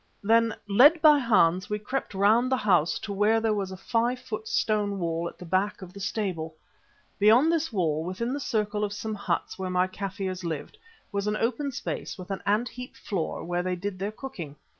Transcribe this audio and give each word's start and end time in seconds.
Then, 0.23 0.55
led 0.67 0.99
by 0.99 1.19
Hans, 1.19 1.69
we 1.69 1.77
crept 1.77 2.15
round 2.15 2.51
the 2.51 2.57
house 2.57 2.97
to 2.97 3.13
where 3.13 3.39
there 3.39 3.53
was 3.53 3.69
a 3.71 3.77
five 3.77 4.17
foot 4.19 4.47
stone 4.47 4.97
wall 4.97 5.27
at 5.29 5.37
the 5.37 5.45
back 5.45 5.83
of 5.83 5.93
the 5.93 5.99
stable. 5.99 6.55
Beyond 7.19 7.51
this 7.51 7.71
wall, 7.71 8.03
within 8.03 8.33
the 8.33 8.39
circle 8.39 8.83
of 8.83 8.93
some 8.93 9.13
huts 9.13 9.59
where 9.59 9.69
my 9.69 9.85
Kaffirs 9.85 10.43
lived, 10.43 10.79
was 11.11 11.27
an 11.27 11.37
open 11.37 11.71
space 11.71 12.17
with 12.17 12.31
an 12.31 12.41
ant 12.47 12.67
heap 12.69 12.95
floor 12.95 13.43
where 13.45 13.61
they 13.61 13.75
did 13.75 13.99
their 13.99 14.11
cooking. 14.11 14.55